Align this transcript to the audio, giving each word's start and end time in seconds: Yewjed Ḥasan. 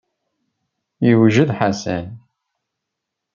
Yewjed 1.05 1.49
Ḥasan. 1.57 2.07